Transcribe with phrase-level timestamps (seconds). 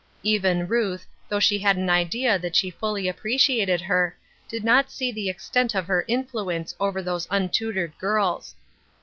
[0.23, 5.11] Even Ruth, thougli she had an idea that she fully appreciated her, did not see
[5.11, 8.55] the extent of her influence over those untutored girls.